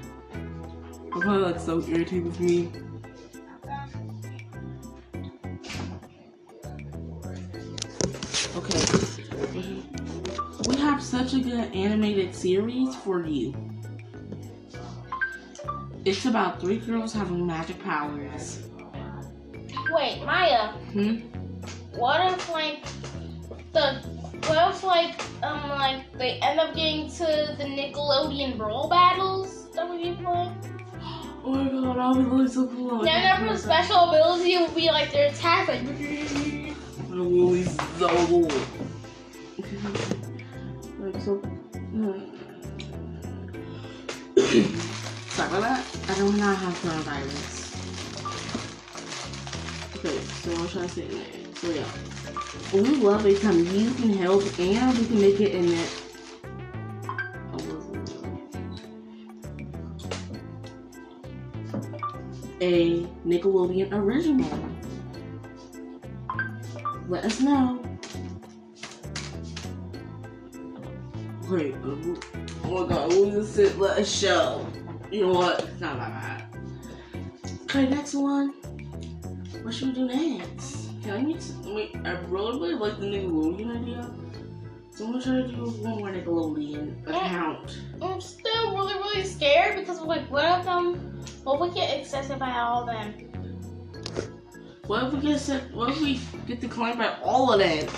I'm 1.13 1.21
probably 1.21 1.43
like 1.43 1.61
so 1.61 1.81
irritated 1.89 2.25
with 2.25 2.41
me. 2.41 2.71
Okay. 8.57 9.83
We 10.69 10.77
have 10.77 11.03
such 11.03 11.35
a 11.35 11.41
good 11.41 11.75
animated 11.75 12.35
series 12.35 12.95
for 12.97 13.25
you. 13.27 13.55
It's 16.05 16.25
about 16.25 16.61
three 16.61 16.79
girls 16.79 17.13
having 17.13 17.47
magic 17.47 17.83
powers. 17.83 18.63
Wait, 19.93 20.23
Maya, 20.25 20.69
Hmm? 20.93 21.17
what 21.97 22.33
if 22.33 22.49
like 22.51 22.85
the 23.73 24.01
what 24.47 24.75
if 24.75 24.83
like 24.85 25.21
um 25.43 25.69
like 25.71 26.11
they 26.17 26.39
end 26.41 26.61
up 26.61 26.75
getting 26.75 27.11
to 27.11 27.55
the 27.59 27.65
Nickelodeon 27.65 28.57
brawl 28.57 28.89
battles 28.89 29.71
that 29.73 29.89
we 29.89 30.11
be 30.11 30.17
playing? 32.01 32.11
My 32.11 32.15
god, 32.15 32.15
that 32.15 32.17
would 32.17 32.25
be 32.25 32.31
really 32.31 32.49
so 32.49 32.67
cool. 32.69 33.03
Then 33.03 33.47
their 33.47 33.57
special 33.57 33.97
ability 34.09 34.57
will 34.59 34.69
be 34.69 34.91
like 34.91 35.13
their 35.13 35.29
attack 35.31 35.69
like 35.69 35.81
It 35.83 35.87
will 37.09 37.53
be 37.53 37.65
so 37.65 38.09
cool. 38.27 38.49
like 40.99 41.21
so. 41.21 41.43
Sorry 45.31 45.49
about 45.49 45.63
that. 45.63 45.85
I 46.09 46.15
do 46.15 46.33
not 46.33 46.57
have 46.57 46.75
coronavirus. 46.75 47.57
Okay, 49.97 50.19
so 50.43 50.51
what 50.61 50.71
should 50.71 50.83
I 50.83 50.87
say 50.87 51.07
next? 51.09 51.61
So 51.61 51.71
yeah. 51.71 51.85
We 52.73 52.81
love 52.81 53.27
it 53.27 53.43
time 53.43 53.65
you 53.65 53.93
can 53.95 54.11
help 54.11 54.43
and 54.59 54.99
we 54.99 55.05
can 55.07 55.21
make 55.21 55.41
it 55.41 55.55
in 55.55 55.73
it. 55.73 56.10
A 62.61 63.07
Nickelodeon 63.27 63.93
original. 63.93 64.71
Let 67.09 67.25
us 67.25 67.41
know. 67.41 67.83
Wait, 71.49 71.75
uh, 71.75 71.97
oh 72.65 72.87
my 72.87 72.89
god, 72.89 73.11
just 73.11 73.55
said 73.55 73.77
let 73.79 73.99
us 73.99 74.09
show. 74.09 74.67
You 75.11 75.27
know 75.27 75.33
what? 75.33 75.65
It's 75.65 75.81
not 75.81 75.97
that 75.97 76.11
bad. 76.11 76.57
Okay, 77.63 77.89
next 77.89 78.15
one. 78.15 78.51
What 79.63 79.75
should 79.75 79.89
we 79.89 79.95
do 79.95 80.07
next? 80.07 80.91
Can 81.03 81.13
I 81.13 81.23
meet? 81.23 81.43
Wait, 81.65 81.97
I 82.05 82.13
really, 82.29 82.61
really 82.61 82.75
like 82.75 83.01
the 83.01 83.07
Nickelodeon 83.07 83.83
idea. 83.83 84.11
So 84.91 85.07
I'm 85.07 85.13
gonna 85.13 85.25
try 85.25 85.33
to 85.37 85.49
do 85.49 85.65
one 85.83 85.99
more 85.99 86.11
Nickelodeon 86.11 87.09
account. 87.09 87.81
I'm 88.03 88.21
still 88.21 88.75
really 88.75 88.95
really 88.95 89.25
scared 89.25 89.77
because 89.77 89.99
I'm 89.99 90.07
like 90.07 90.31
one 90.31 90.45
of 90.45 90.65
them 90.65 91.10
What 91.45 91.55
if 91.55 91.61
we 91.61 91.71
get 91.81 92.01
accepted 92.01 92.39
by 92.39 92.53
all 92.53 92.83
of 92.83 92.87
them? 92.87 93.15
What 94.87 95.05
if 95.05 95.13
we 95.13 95.21
get 95.21 95.39
set, 95.41 95.73
what 95.73 95.91
if 95.91 96.01
we 96.01 96.21
get 96.47 96.61
declined 96.61 96.99
by 96.99 97.17
all 97.23 97.53
of 97.53 97.61
them? 97.61 97.89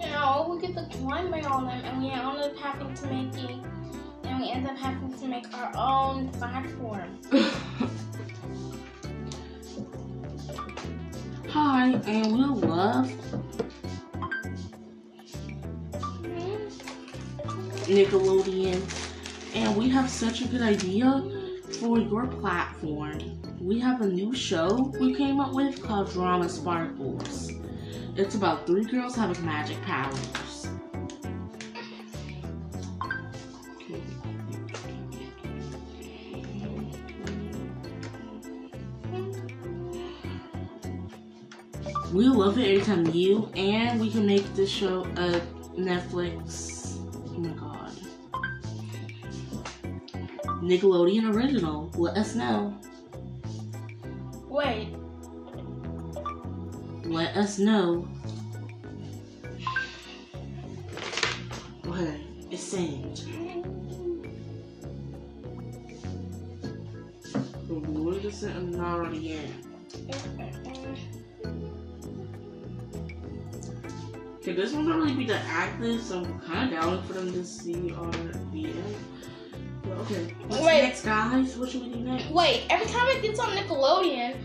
You 0.00 0.06
know, 0.06 0.48
we 0.50 0.58
get 0.66 0.74
declined 0.74 1.30
by 1.30 1.42
all 1.42 1.60
of 1.60 1.66
them, 1.66 1.84
and 1.84 2.02
we 2.02 2.10
end 2.10 2.22
up 2.22 2.56
having 2.56 2.94
to 2.94 3.06
make 3.08 3.34
it, 3.34 3.62
and 4.24 4.40
we 4.40 4.50
end 4.50 4.66
up 4.66 4.78
having 4.78 5.12
to 5.18 5.28
make 5.28 5.52
our 5.54 5.70
own 5.76 6.30
platform. 6.30 7.20
Hi, 11.50 11.88
and 12.06 12.32
we 12.32 12.44
love 12.66 13.10
Hmm? 16.22 16.68
Nickelodeon, 17.84 18.80
and 19.54 19.76
we 19.76 19.88
have 19.90 20.08
such 20.08 20.40
a 20.40 20.48
good 20.48 20.62
idea 20.62 21.22
for 21.76 21.98
your 21.98 22.26
platform. 22.26 23.40
We 23.60 23.78
have 23.80 24.00
a 24.00 24.06
new 24.06 24.34
show 24.34 24.92
we 25.00 25.14
came 25.14 25.40
up 25.40 25.52
with 25.52 25.82
called 25.82 26.10
Drama 26.10 26.48
Sparkles. 26.48 27.52
It's 28.16 28.34
about 28.34 28.66
three 28.66 28.84
girls 28.84 29.14
having 29.14 29.44
magic 29.44 29.80
powers. 29.82 30.68
We 42.12 42.26
love 42.26 42.58
it 42.58 42.68
every 42.68 42.82
time 42.82 43.06
you 43.14 43.46
and 43.54 44.00
we 44.00 44.10
can 44.10 44.26
make 44.26 44.44
this 44.54 44.68
show 44.68 45.04
a 45.16 45.40
Netflix. 45.78 46.69
Nickelodeon 50.70 51.34
original. 51.34 51.90
Let 51.96 52.16
us 52.16 52.36
know. 52.36 52.78
Wait, 54.48 54.94
Let 57.02 57.36
us 57.36 57.58
know. 57.58 58.06
Okay, 61.84 62.20
it's 62.52 62.62
sent. 62.62 63.24
What 67.66 68.24
is 68.24 68.44
it 68.44 68.54
and 68.54 68.70
not 68.70 69.00
already 69.00 69.32
in? 69.32 69.52
Okay, 74.36 74.52
this 74.52 74.72
one 74.72 74.86
don't 74.86 75.00
really 75.00 75.14
be 75.14 75.26
the 75.26 75.34
active, 75.36 76.00
so 76.00 76.18
I'm 76.20 76.38
kind 76.38 76.72
of 76.72 76.80
down 76.80 77.02
for 77.02 77.14
them 77.14 77.32
to 77.32 77.44
see 77.44 77.92
our 77.92 78.12
VM. 78.52 78.94
But 79.32 79.39
okay, 80.00 80.34
what's 80.46 80.62
Wait. 80.62 80.82
next, 80.82 81.04
guys? 81.04 81.56
What 81.56 81.70
should 81.70 81.82
we 81.82 81.88
do 81.92 82.00
next? 82.00 82.30
wait. 82.30 82.66
Every 82.70 82.86
time 82.86 83.08
it 83.08 83.22
gets 83.22 83.38
on 83.38 83.50
Nickelodeon, 83.50 84.36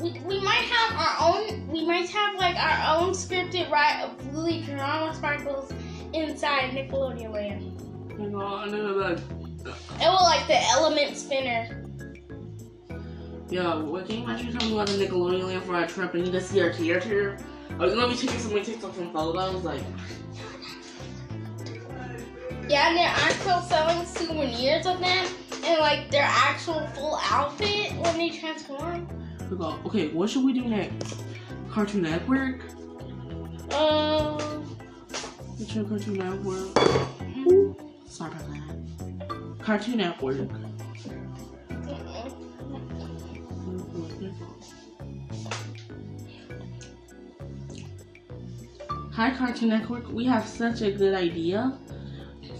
we, 0.00 0.18
we 0.20 0.40
might 0.40 0.64
have 0.64 0.92
our 0.98 1.34
own. 1.34 1.68
We 1.68 1.84
might 1.84 2.08
have 2.10 2.36
like 2.36 2.56
our 2.56 2.96
own 2.98 3.10
scripted 3.10 3.70
right 3.70 4.02
of 4.02 4.34
Lily 4.34 4.62
Drama 4.62 5.14
Sparkles 5.14 5.72
inside 6.12 6.70
Nickelodeon 6.72 7.32
Land. 7.32 7.72
Know, 8.18 8.56
I 8.56 8.66
know 8.66 8.98
that. 8.98 9.20
It 10.00 10.08
will 10.08 10.24
like 10.24 10.46
the 10.46 10.62
element 10.70 11.16
spinner. 11.16 11.82
Yo, 13.50 13.84
what 13.84 14.06
can 14.06 14.18
you 14.18 14.24
imagine 14.24 14.52
coming 14.56 14.74
about 14.74 14.88
the 14.88 14.94
Nickelodeon 14.94 15.44
land 15.44 15.62
for 15.62 15.74
our 15.76 15.86
trip 15.86 16.14
and 16.14 16.26
you 16.26 16.32
just 16.32 16.50
see 16.50 16.60
our 16.60 16.70
character? 16.70 17.38
I 17.70 17.84
was 17.84 17.94
gonna 17.94 18.08
be 18.08 18.16
taking 18.16 18.38
some 18.40 18.52
TikTok 18.52 18.94
some 18.94 19.12
photos, 19.12 19.62
like, 19.62 19.82
Yeah, 22.68 22.88
and 22.88 22.96
they're 22.96 23.06
actually 23.06 23.62
selling 23.68 24.04
souvenirs 24.06 24.86
of 24.86 24.98
them 24.98 25.26
and 25.64 25.78
like 25.78 26.10
their 26.10 26.26
actual 26.26 26.84
full 26.88 27.16
outfit 27.30 27.92
when 27.92 28.18
they 28.18 28.30
transform. 28.30 29.06
okay, 29.86 30.08
what 30.08 30.28
should 30.28 30.44
we 30.44 30.52
do 30.52 30.62
next? 30.62 31.22
Cartoon 31.70 32.02
Network? 32.02 32.62
Um, 33.72 34.64
What's 35.58 35.76
your 35.76 35.84
Cartoon 35.84 36.14
Network? 36.14 36.76
Sorry 38.08 38.32
about 38.32 38.48
that. 38.50 39.58
Cartoon 39.60 39.98
Network. 39.98 40.48
Hi, 49.12 49.30
Cartoon 49.36 49.68
Network. 49.68 50.12
We 50.12 50.24
have 50.24 50.46
such 50.46 50.82
a 50.82 50.90
good 50.90 51.14
idea 51.14 51.78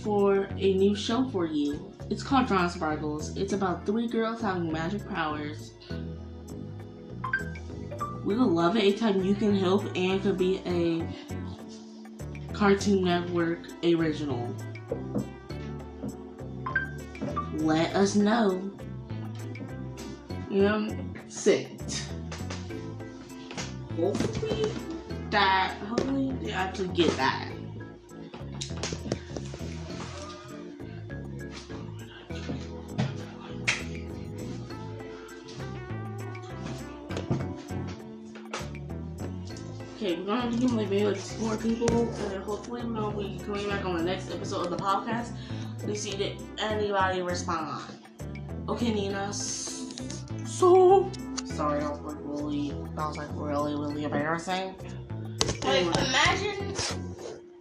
for 0.07 0.49
a 0.57 0.75
new 0.75 0.95
show 0.95 1.29
for 1.31 1.47
you. 1.47 1.92
It's 2.11 2.23
called 2.23 2.47
Drama 2.47 2.71
Sparkles. 2.71 3.37
It's 3.37 3.53
about 3.53 3.85
three 3.85 4.07
girls 4.07 4.40
having 4.40 4.71
magic 4.71 5.05
powers. 5.09 5.73
We 8.25 8.37
would 8.37 8.47
love 8.47 8.77
it 8.77 8.85
anytime 8.85 9.25
you 9.25 9.35
can 9.35 9.57
help 9.57 9.85
and 9.97 10.23
could 10.23 10.38
be 10.38 10.62
a 10.64 11.05
Cartoon 12.53 13.03
Network 13.03 13.66
original. 13.83 14.55
Let 17.55 17.92
us 17.97 18.14
know. 18.14 18.62
I'm 20.53 21.14
sit. 21.27 22.07
Hopefully 23.97 24.71
that 25.31 25.75
hopefully 25.88 26.31
they 26.42 26.53
actually 26.53 26.95
get 26.95 27.11
that. 27.16 27.56
Okay, 40.07 40.21
we're 40.21 40.27
gonna 40.27 40.57
do 40.57 40.69
like 40.69 41.25
two 41.25 41.38
more 41.40 41.57
people, 41.57 41.88
and 41.90 42.31
then 42.31 42.40
hopefully 42.42 42.81
we'll 42.85 43.11
be 43.11 43.40
coming 43.45 43.69
back 43.69 43.85
on 43.85 43.97
the 43.97 44.05
next 44.05 44.31
episode 44.31 44.64
of 44.66 44.71
the 44.71 44.77
podcast. 44.77 45.33
We 45.85 45.97
see 45.97 46.12
that 46.12 46.62
anybody 46.62 47.23
respond. 47.23 47.83
Okay, 48.69 48.95
Nina. 48.95 49.33
So 49.33 51.11
sorry, 51.45 51.81
that 51.81 51.90
was 51.90 52.14
like 52.14 52.19
really, 52.21 52.71
that 52.95 53.09
was 53.09 53.16
like 53.16 53.27
really, 53.33 53.75
really 53.75 54.05
embarrassing. 54.05 54.77
like 55.64 55.83
imagine 55.83 56.73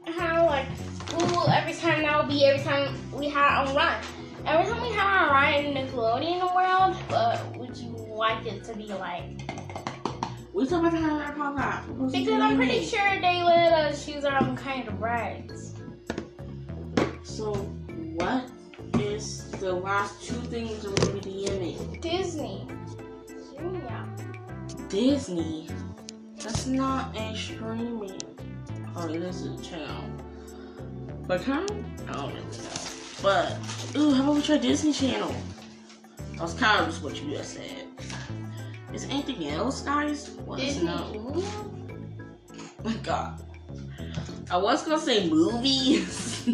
how 0.06 0.46
like 0.46 0.68
cool 1.08 1.50
every 1.50 1.74
time 1.74 2.04
that 2.04 2.20
would 2.20 2.30
be 2.30 2.46
every 2.46 2.64
time 2.64 2.96
we 3.12 3.28
had 3.28 3.68
a 3.68 3.74
run. 3.74 4.00
Every 4.46 4.72
time 4.72 4.84
we 4.84 4.90
had 4.90 5.30
a 5.30 5.32
run 5.32 5.66
in 5.66 5.88
Nickelodeon 5.88 6.56
world, 6.56 6.96
but 7.10 7.58
would 7.58 7.76
you 7.76 7.90
like 8.16 8.46
it 8.46 8.64
to 8.66 8.76
be 8.76 8.86
like? 8.90 9.65
We 10.56 10.66
talk 10.66 10.80
about 10.80 10.94
the 10.94 11.00
Harry 11.00 11.26
podcast. 11.36 11.86
What 11.90 11.98
was 11.98 12.14
Because 12.14 12.40
I'm 12.40 12.56
pretty 12.56 12.86
sure 12.86 13.20
they 13.20 13.44
let 13.44 13.74
us 13.74 14.06
choose 14.06 14.24
our 14.24 14.42
own 14.42 14.56
kind 14.56 14.88
of 14.88 15.02
rides. 15.02 15.76
So, 17.24 17.56
what 18.16 18.50
is 18.98 19.52
the 19.60 19.74
last 19.74 20.24
two 20.24 20.36
things 20.36 20.84
that 20.84 20.96
gonna 20.96 21.20
be 21.20 21.20
DMing? 21.20 22.00
Disney. 22.00 22.66
Yeah. 23.62 24.06
Disney. 24.88 25.68
That's 26.42 26.68
not 26.68 27.14
a 27.18 27.36
streaming. 27.36 28.22
Oh, 28.96 29.10
it 29.10 29.24
is 29.24 29.46
a 29.46 29.62
channel. 29.62 30.06
But 31.28 31.42
kind 31.42 31.70
of, 31.70 32.10
I 32.10 32.14
don't 32.14 32.34
really 32.34 32.46
know. 32.46 32.52
But, 33.22 33.58
ooh, 33.98 34.14
how 34.14 34.24
about 34.24 34.36
we 34.36 34.42
try 34.42 34.58
Disney 34.58 34.94
Channel? 34.94 35.36
That's 36.38 36.54
kind 36.54 36.80
of 36.80 36.88
just 36.88 37.04
what 37.04 37.22
you 37.22 37.32
just 37.32 37.56
said. 37.56 37.85
Is 38.96 39.04
anything 39.10 39.50
else, 39.50 39.82
guys? 39.82 40.30
Us 40.50 40.58
Disney. 40.58 40.86
know. 40.86 41.44
My 42.82 42.94
god. 43.04 43.44
I 44.50 44.56
was 44.56 44.86
gonna 44.86 44.98
say 44.98 45.30
movies. 45.30 46.46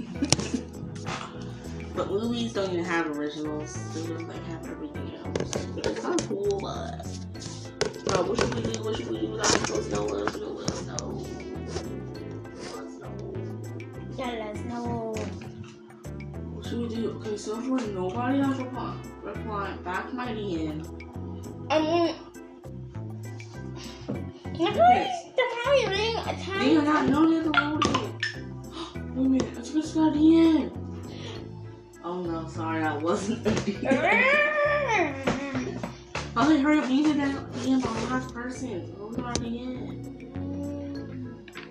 but 1.95 2.09
movies 2.09 2.53
don't 2.53 2.73
even 2.73 2.83
have 2.83 3.15
originals. 3.15 3.75
They 3.93 4.07
just 4.07 4.27
like 4.27 4.43
have 4.47 4.67
everything 4.67 5.13
else. 5.23 5.55
It's 5.77 5.99
kind 5.99 6.19
of 6.19 6.27
cool, 6.27 6.59
but 6.59 7.05
bro, 8.05 8.23
what 8.23 8.39
should 8.39 8.55
we 8.55 8.61
do? 8.63 8.83
What 8.85 8.97
should 8.97 9.11
we 9.11 9.19
do? 9.19 9.37
Guys, 9.37 9.69
let 9.69 9.77
us 9.77 9.91
know, 9.91 10.05
let 10.05 10.27
us 10.27 10.37
know, 10.37 10.47
let 10.47 10.71
us 10.71 10.81
know. 10.87 11.27
Let 12.73 12.85
us 12.85 12.93
know. 12.97 13.33
Let 14.17 14.41
us 14.41 14.59
know. 14.63 15.13
What 16.55 16.65
should 16.65 16.79
we 16.79 16.87
do? 16.89 17.11
Okay, 17.21 17.37
so 17.37 17.61
far 17.61 17.77
nobody 17.89 18.39
has 18.39 18.57
replied 18.57 18.97
replying 19.21 19.83
back 19.83 20.11
my 20.11 20.29
DM. 20.29 20.97
I 21.69 21.79
mean, 21.79 22.15
probably, 24.55 25.07
they're 25.35 25.53
probably 25.63 25.85
reading 25.87 26.17
a 26.17 26.35
They 26.35 26.43
time. 26.43 26.77
are 26.77 26.83
not 26.83 27.09
no 27.09 27.19
Nickelodeon. 27.27 28.09
Wait 29.15 29.25
a 29.25 29.29
minute, 29.29 29.57
I 29.57 29.61
just 29.61 29.95
got. 29.95 30.15
Oh 32.03 32.21
no, 32.21 32.47
sorry, 32.47 32.81
that 32.81 33.01
wasn't 33.01 33.45
a 33.45 33.51
DM. 33.51 33.87
Okay, 36.37 36.59
hurry 36.61 36.79
up, 36.79 36.89
you 36.89 37.03
did 37.03 37.17
that 37.17 37.35
on 37.35 37.61
the 37.71 38.07
last 38.09 38.33
person. 38.33 38.93
Who's 38.97 39.17
my 39.17 39.33
DM? 39.33 40.07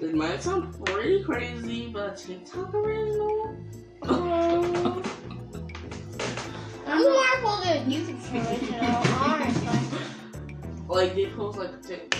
It 0.02 0.14
might 0.14 0.42
sound 0.42 0.74
pretty 0.84 1.22
crazy, 1.24 1.88
but 1.88 2.16
TikTok 2.16 2.74
original? 2.74 3.56
Um, 4.02 5.02
I'm 6.86 7.02
more 7.02 7.36
for 7.42 7.56
the 7.64 7.84
YouTube 7.86 8.20
channel, 8.30 9.02
honestly. 9.20 9.98
Like 10.88 11.14
they 11.14 11.26
post 11.26 11.58
like 11.58 11.82
tick, 11.82 12.14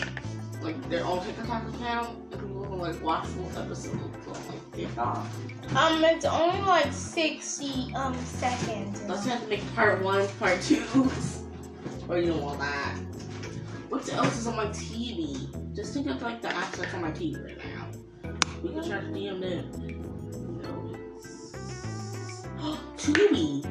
like 0.62 0.90
their 0.90 1.04
own 1.04 1.24
TikTok 1.24 1.68
account, 1.74 2.18
and 2.32 2.40
people 2.40 2.64
can 2.64 2.78
like 2.78 3.02
watch 3.02 3.26
full 3.26 3.46
episodes 3.58 3.86
on 4.26 4.32
like 4.46 4.72
TikTok. 4.72 5.26
Um, 5.74 6.04
it's 6.04 6.24
only 6.24 6.60
like 6.62 6.92
60 6.92 7.94
um 7.94 8.14
seconds. 8.24 9.02
Let's 9.08 9.26
have 9.26 9.42
to 9.42 9.48
make 9.48 9.74
part 9.74 10.02
one, 10.02 10.26
part 10.38 10.60
two. 10.62 10.84
or 12.08 12.18
you 12.18 12.32
don't 12.32 12.42
want 12.42 12.58
that. 12.58 12.96
What 13.88 14.12
else 14.12 14.38
is 14.38 14.46
on 14.46 14.56
my 14.56 14.66
TV? 14.66 15.74
Just 15.74 15.94
think 15.94 16.08
of 16.08 16.20
like 16.22 16.42
the 16.42 16.48
apps 16.48 16.76
that's 16.76 16.94
on 16.94 17.02
my 17.02 17.10
TV 17.10 17.44
right 17.44 17.58
now. 17.58 17.88
We 18.62 18.70
can 18.70 18.86
try 18.86 19.00
to 19.00 19.06
DM 19.06 19.40
them. 19.40 19.70
No, 20.62 20.96
it's 21.16 22.42
Tubi. 22.96 23.64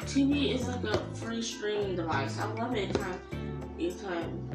Tubi 0.00 0.54
is 0.54 0.66
like 0.66 0.84
a 0.84 0.98
free 1.16 1.42
streaming 1.42 1.96
device. 1.96 2.38
I 2.38 2.46
love 2.54 2.74
it. 2.74 2.88
Anytime, 2.88 3.20
anytime, 3.78 4.47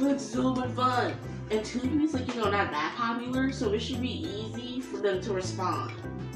you 0.00 0.06
know. 0.06 0.12
But 0.12 0.16
it's 0.16 0.24
so 0.24 0.54
much 0.54 0.70
fun. 0.70 1.14
And 1.50 1.60
Tubi 1.60 2.04
is 2.04 2.14
like 2.14 2.28
you 2.28 2.40
know 2.40 2.50
not 2.50 2.70
that 2.70 2.94
popular, 2.96 3.52
so 3.52 3.72
it 3.72 3.80
should 3.80 4.00
be 4.00 4.22
easy 4.22 4.80
for 4.80 4.98
them 4.98 5.20
to 5.22 5.32
respond. 5.32 5.92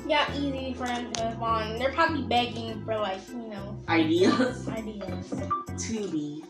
Yeah, 0.06 0.30
easy 0.36 0.74
for 0.74 0.86
them 0.86 1.12
to 1.12 1.24
respond. 1.24 1.80
They're 1.80 1.92
probably 1.92 2.22
begging 2.24 2.84
for 2.84 2.96
like, 2.96 3.26
you 3.28 3.48
know, 3.48 3.78
Ideas. 3.88 4.68
ideas. 4.68 5.30
Tubi. 5.76 6.42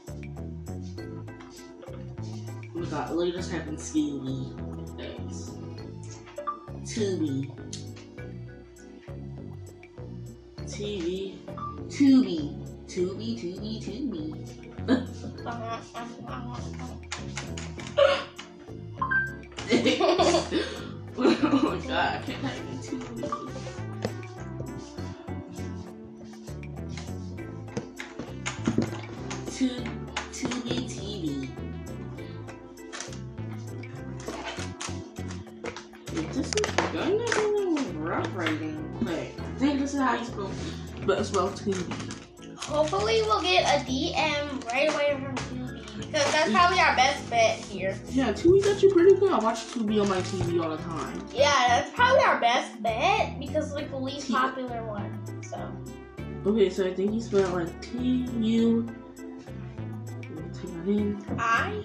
Oh 2.74 2.80
my 2.80 2.86
god, 2.90 3.10
look 3.12 3.28
at 3.28 3.34
this 3.36 3.50
happened 3.50 3.78
Scooby. 3.78 4.98
Thanks. 4.98 5.52
Tubi. 6.82 7.50
TV. 10.66 11.36
Tubi. 11.88 12.73
Tubi, 12.86 13.36
Tubi, 13.38 13.80
Tubi. 13.82 14.24
Uh-huh, 14.88 15.02
uh-huh, 15.46 15.80
uh-huh. 16.26 16.60
oh 21.16 21.60
my 21.62 21.86
god, 21.86 22.14
I 22.14 22.22
can't 22.24 22.42
type 22.42 22.60
in 22.70 22.78
Tubi. 22.78 23.22
Tu- 29.56 29.84
Tubi 30.32 30.76
TV. 30.88 31.48
This 36.12 36.36
is 36.36 36.52
good. 36.92 37.96
rough 37.96 38.34
writing. 38.34 38.78
Think 39.58 39.80
this 39.80 39.94
is 39.94 40.00
how 40.00 40.14
you 40.16 40.24
spell, 40.24 40.50
but 41.06 41.24
spell 41.24 41.48
Tubi. 41.50 42.13
Hopefully 42.74 43.22
we'll 43.22 43.40
get 43.40 43.62
a 43.66 43.84
DM 43.84 44.66
right 44.66 44.92
away 44.92 45.16
from 45.22 45.36
Tubi 45.36 45.96
because 45.96 46.32
that's 46.32 46.50
probably 46.50 46.80
our 46.80 46.96
best 46.96 47.30
bet 47.30 47.56
here. 47.56 47.96
Yeah, 48.10 48.32
Tubi's 48.32 48.66
actually 48.66 48.92
pretty 48.92 49.14
good. 49.14 49.30
I 49.30 49.38
watch 49.38 49.58
Tubi 49.68 50.02
on 50.02 50.08
my 50.08 50.20
TV 50.22 50.60
all 50.60 50.70
the 50.76 50.82
time. 50.82 51.24
Yeah, 51.32 51.52
that's 51.68 51.92
probably 51.92 52.24
our 52.24 52.40
best 52.40 52.82
bet 52.82 53.38
because 53.38 53.72
like 53.72 53.90
the 53.90 53.96
least 53.96 54.26
T- 54.26 54.32
popular 54.32 54.82
one. 54.84 55.16
So 55.44 55.70
Okay, 56.50 56.68
so 56.68 56.84
I 56.84 56.92
think 56.92 57.12
he 57.12 57.20
spelled 57.20 57.52
like 57.52 57.80
T 57.80 58.26
U. 58.40 58.92
Take 59.16 60.74
that 60.74 60.88
in. 60.88 61.24
I 61.38 61.80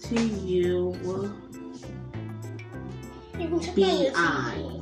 T 0.00 0.16
U. 0.16 0.94
you 3.36 3.48
can 3.48 3.60
check 3.60 3.74
B 3.74 4.10
I. 4.14 4.80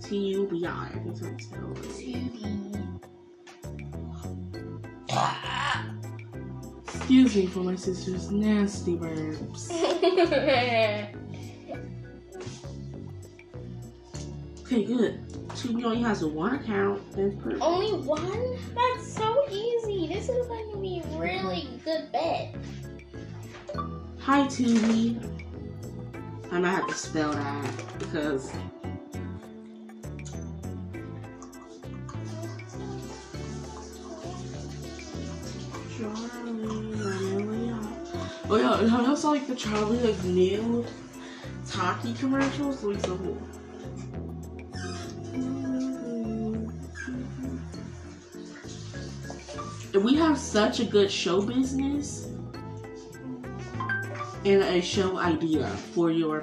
T 0.00 0.16
U 0.16 0.46
B 0.48 0.64
I. 0.66 0.86
I 0.86 0.88
think 0.90 1.06
that's 1.06 1.20
how 1.20 1.30
you 1.30 1.38
spell 1.40 1.72
it. 1.72 1.78
Tubi. 1.78 2.69
Excuse 6.84 7.34
me 7.34 7.46
for 7.46 7.60
my 7.60 7.74
sister's 7.74 8.30
nasty 8.30 8.96
burps. 8.96 9.70
Okay, 14.62 14.84
good. 14.84 15.26
Tubi 15.48 15.82
only 15.84 16.00
has 16.02 16.24
one 16.24 16.54
account. 16.54 17.02
That's 17.16 17.34
perfect. 17.42 17.60
Only 17.60 17.92
one? 18.06 18.56
That's 18.74 19.12
so 19.12 19.44
easy. 19.50 20.06
This 20.06 20.28
is 20.28 20.46
going 20.46 20.70
to 20.70 20.78
be 20.78 21.02
a 21.04 21.18
really 21.18 21.68
good 21.84 22.12
bet. 22.12 22.54
Hi, 24.20 24.46
Tubi. 24.46 25.18
I 26.52 26.60
might 26.60 26.70
have 26.70 26.86
to 26.86 26.94
spell 26.94 27.32
that 27.32 27.98
because. 27.98 28.52
Oh 38.52 38.56
yeah, 38.56 38.80
and 38.80 38.90
I 38.90 39.14
saw 39.14 39.30
like 39.30 39.46
the 39.46 39.54
Charlie 39.54 40.00
like 40.00 40.24
new 40.24 40.84
Taki 41.68 42.12
commercials. 42.14 42.82
Like 42.82 42.98
so 42.98 43.16
cool. 43.16 43.38
And 49.94 50.04
we 50.04 50.16
have 50.16 50.36
such 50.36 50.80
a 50.80 50.84
good 50.84 51.12
show 51.12 51.40
business 51.40 52.26
and 54.44 54.62
a 54.62 54.80
show 54.82 55.16
idea 55.18 55.68
for 55.68 56.10
your 56.10 56.42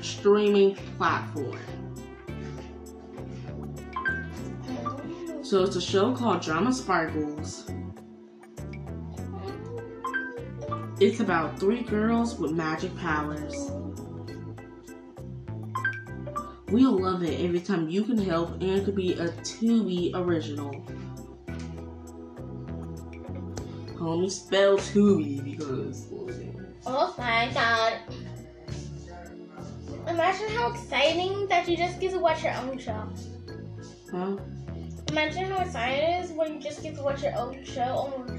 streaming 0.00 0.74
platform. 0.96 1.58
So 5.42 5.64
it's 5.64 5.76
a 5.76 5.82
show 5.82 6.14
called 6.14 6.40
Drama 6.40 6.72
Sparkles. 6.72 7.70
It's 11.04 11.20
about 11.20 11.60
three 11.60 11.82
girls 11.82 12.38
with 12.38 12.52
magic 12.52 12.96
powers. 12.96 13.70
We'll 16.70 16.98
love 16.98 17.22
it 17.22 17.44
every 17.44 17.60
time 17.60 17.90
you 17.90 18.04
can 18.04 18.16
help 18.16 18.52
and 18.54 18.62
it 18.62 18.86
could 18.86 18.96
be 18.96 19.12
a 19.12 19.28
Tubi 19.28 20.12
original. 20.14 20.70
Me 24.00 24.30
spell 24.30 24.78
Tubi 24.78 25.44
because 25.44 26.06
Oh 26.86 27.14
my 27.18 27.50
god. 27.52 27.98
Imagine 30.08 30.48
how 30.56 30.72
exciting 30.72 31.46
that 31.48 31.68
you 31.68 31.76
just 31.76 32.00
get 32.00 32.12
to 32.12 32.18
watch 32.18 32.42
your 32.42 32.54
own 32.54 32.78
show. 32.78 33.06
huh? 34.10 34.38
Imagine 35.10 35.50
how 35.50 35.62
exciting 35.64 36.02
it 36.02 36.24
is 36.24 36.30
when 36.30 36.54
you 36.54 36.60
just 36.60 36.82
get 36.82 36.94
to 36.96 37.02
watch 37.02 37.22
your 37.22 37.36
own 37.36 37.62
show 37.62 37.82
on 37.82 38.33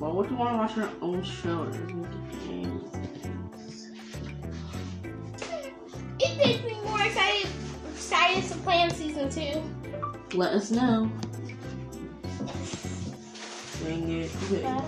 But 0.00 0.14
what 0.14 0.28
do 0.28 0.34
you 0.34 0.40
want 0.40 0.52
to 0.52 0.56
watch 0.56 0.76
your 0.78 0.88
own 1.02 1.22
show? 1.22 1.64
It 6.18 6.36
makes 6.38 6.64
me 6.64 6.80
more 6.84 7.02
excited 7.02 7.50
excited 7.92 8.44
to 8.44 8.54
play 8.60 8.76
plan 8.76 8.90
season 8.90 9.28
two. 9.28 9.62
Let 10.36 10.54
us 10.54 10.70
know. 10.70 11.12
Dang 13.84 14.10
it. 14.10 14.30
Okay. 14.50 14.80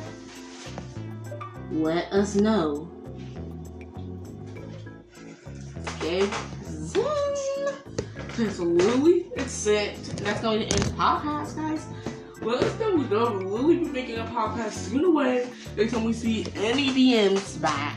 Let 1.72 2.10
us 2.12 2.34
know. 2.34 2.90
Okay. 5.96 6.28
Okay, 8.32 8.48
so 8.48 8.62
Lily, 8.64 9.30
it's 9.36 9.52
set. 9.52 9.94
That's 10.16 10.40
going 10.40 10.60
to 10.60 10.64
end 10.64 10.82
the 10.82 10.92
podcast, 10.92 11.54
guys. 11.54 11.86
Well, 12.42 12.58
it's 12.58 12.74
going 12.74 13.00
to 13.00 13.08
go. 13.08 13.34
Lily 13.34 13.78
be 13.78 13.84
making 13.84 14.18
a 14.18 14.24
podcast 14.24 14.72
soon 14.72 15.04
away. 15.04 15.48
Next 15.76 15.92
time 15.92 16.02
we 16.02 16.12
see 16.12 16.44
any 16.56 16.90
DMs 16.90 17.60
back. 17.60 17.96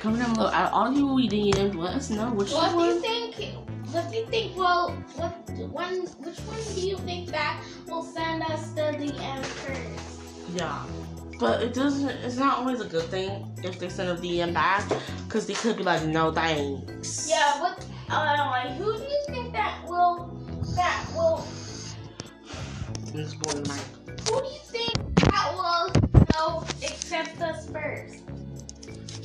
Comment 0.00 0.20
down 0.20 0.34
below. 0.34 0.48
Out 0.48 0.66
of 0.66 0.74
all 0.74 0.90
the 0.90 0.96
people 0.96 1.14
we 1.14 1.28
DM'd, 1.28 1.76
let 1.76 1.94
us 1.94 2.10
know 2.10 2.30
which 2.32 2.50
one. 2.50 2.74
what 2.74 2.88
do 2.88 2.94
you 2.94 3.00
think? 3.00 3.54
What 3.92 4.10
do 4.10 4.16
you 4.16 4.26
think? 4.26 4.56
Well, 4.56 4.90
what 5.14 5.48
one? 5.70 6.00
Which 6.00 6.38
one 6.40 6.74
do 6.74 6.80
you 6.80 6.96
think 6.98 7.30
that 7.30 7.62
will 7.86 8.02
send 8.02 8.42
us 8.42 8.70
the 8.70 8.90
DM 8.98 9.44
first? 9.44 10.20
Yeah. 10.56 10.84
But 11.38 11.62
it 11.62 11.74
doesn't, 11.74 12.08
it's 12.08 12.36
not 12.36 12.58
always 12.58 12.80
a 12.80 12.86
good 12.86 13.04
thing 13.04 13.46
if 13.62 13.78
they 13.78 13.88
send 13.88 14.10
a 14.10 14.20
DM 14.20 14.52
back. 14.52 14.84
Because 15.26 15.46
they 15.46 15.54
could 15.54 15.76
be 15.76 15.84
like, 15.84 16.04
no 16.04 16.32
thanks. 16.32 17.30
Yeah. 17.30 17.60
What? 17.60 17.86
Uh, 18.10 18.74
who 18.74 18.96
do 18.96 19.02
you 19.04 19.24
think 19.28 19.52
that 19.52 19.80
will? 19.86 20.36
That 20.74 21.06
will? 21.14 21.46
This 23.14 23.32
boy. 23.34 23.52
Who 23.52 24.40
do 24.40 24.48
you 24.48 24.58
think 24.64 25.20
that 25.20 25.54
will? 25.54 25.88
Know, 26.34 26.64
accept 26.82 27.40
us 27.40 27.70
first? 27.70 28.24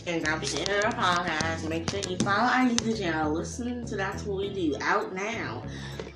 And 0.05 0.23
that'll 0.23 0.39
be 0.39 0.45
the 0.45 0.59
end 0.59 0.85
of 0.85 0.91
the 0.91 0.97
podcast. 0.97 1.67
Make 1.67 1.89
sure 1.89 1.99
you 2.07 2.15
follow 2.17 2.49
our 2.49 2.69
YouTube 2.69 2.99
channel. 2.99 3.33
Listen 3.33 3.83
to 3.87 3.95
That's 3.95 4.25
What 4.25 4.37
We 4.37 4.53
Do 4.53 4.77
out 4.81 5.15
now. 5.15 5.63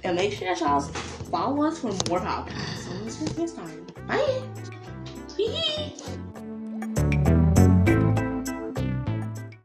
And 0.04 0.16
make 0.16 0.34
sure 0.34 0.50
that 0.50 0.60
y'all 0.60 0.82
follow 0.82 1.64
us 1.64 1.80
for 1.80 1.88
more 1.88 2.20
podcasts. 2.20 2.86
So 2.86 2.92
let's 3.04 3.38
next 3.38 3.56
time. 3.56 3.88
Bye. 4.06 4.44
Hee. 5.36 5.96